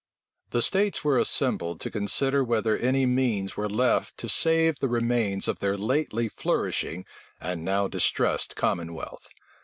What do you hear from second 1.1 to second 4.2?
assembled to consider whether any means were left